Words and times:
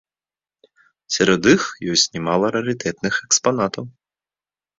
Сярод 1.15 1.41
іх 1.55 1.63
ёсць 1.93 2.07
нямала 2.15 2.47
рарытэтных 2.57 3.13
экспанатаў. 3.29 3.83